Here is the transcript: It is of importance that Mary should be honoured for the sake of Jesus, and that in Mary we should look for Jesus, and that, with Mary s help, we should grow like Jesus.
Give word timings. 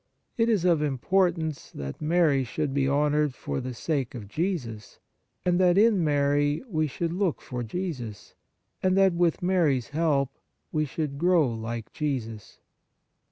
It 0.35 0.49
is 0.49 0.65
of 0.65 0.81
importance 0.81 1.69
that 1.73 2.01
Mary 2.01 2.43
should 2.43 2.73
be 2.73 2.89
honoured 2.89 3.35
for 3.35 3.61
the 3.61 3.75
sake 3.75 4.15
of 4.15 4.27
Jesus, 4.27 4.97
and 5.45 5.59
that 5.59 5.77
in 5.77 6.03
Mary 6.03 6.63
we 6.67 6.87
should 6.87 7.13
look 7.13 7.39
for 7.39 7.61
Jesus, 7.61 8.33
and 8.81 8.97
that, 8.97 9.13
with 9.13 9.43
Mary 9.43 9.77
s 9.77 9.89
help, 9.89 10.31
we 10.71 10.85
should 10.85 11.19
grow 11.19 11.47
like 11.47 11.93
Jesus. 11.93 12.61